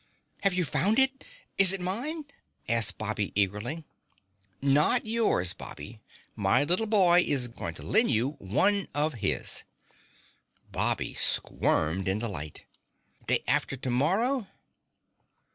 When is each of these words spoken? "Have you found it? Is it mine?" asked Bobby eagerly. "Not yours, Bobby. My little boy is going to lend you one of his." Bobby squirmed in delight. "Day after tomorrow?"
"Have 0.41 0.55
you 0.55 0.65
found 0.65 0.97
it? 0.97 1.23
Is 1.59 1.71
it 1.73 1.79
mine?" 1.79 2.25
asked 2.67 2.97
Bobby 2.97 3.31
eagerly. 3.35 3.83
"Not 4.59 5.05
yours, 5.05 5.53
Bobby. 5.53 6.01
My 6.35 6.63
little 6.63 6.87
boy 6.87 7.21
is 7.23 7.47
going 7.47 7.75
to 7.75 7.83
lend 7.83 8.09
you 8.09 8.31
one 8.39 8.87
of 8.95 9.13
his." 9.21 9.61
Bobby 10.71 11.13
squirmed 11.13 12.07
in 12.07 12.17
delight. 12.17 12.63
"Day 13.27 13.43
after 13.47 13.77
tomorrow?" 13.77 14.47